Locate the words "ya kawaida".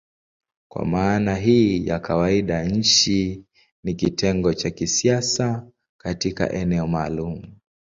1.87-2.63